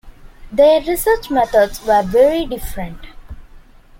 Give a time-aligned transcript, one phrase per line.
[0.51, 2.97] Their research methods were very different.